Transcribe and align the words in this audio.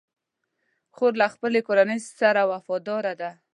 خور 0.95 1.13
له 1.21 1.27
خپلې 1.33 1.59
کورنۍ 1.67 1.99
سره 2.19 2.41
وفاداره 2.51 3.13
ده. 3.21 3.31